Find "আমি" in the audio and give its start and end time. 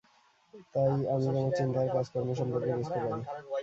1.13-1.25